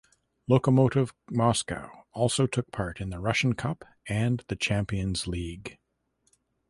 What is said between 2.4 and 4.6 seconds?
took part in the Russian Cup and the